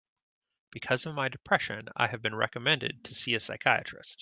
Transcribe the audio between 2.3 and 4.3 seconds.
recommended to see a psychiatrist.